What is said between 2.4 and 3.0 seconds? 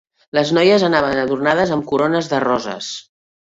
roses.